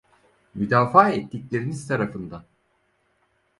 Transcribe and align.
Müdafaa 0.55 1.09
ettikleriniz 1.09 1.85
tarafından! 1.87 2.43